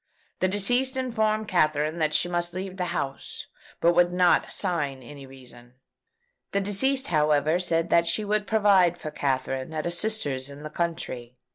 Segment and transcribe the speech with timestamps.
[0.39, 3.45] The deceased informed Katherine that she must leave the house,
[3.79, 5.75] but would not assign any reason.
[6.53, 10.71] The deceased, however, said that she would provide for Katherine at a sister's in the
[10.71, 11.37] country.